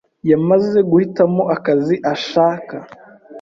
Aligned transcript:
yamaze 0.31 0.79
guhitamo 0.89 1.43
akazi 1.55 1.95
ashaka. 2.13 2.75